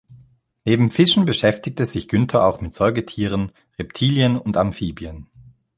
[0.65, 5.27] Neben Fischen beschäftigte sich Günther auch mit Säugetieren, Reptilien und Amphibien.